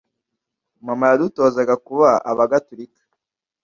[0.85, 3.01] mama yadutozaga kuba aba gatulika